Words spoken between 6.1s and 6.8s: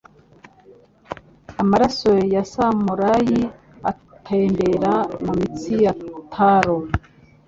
Taro.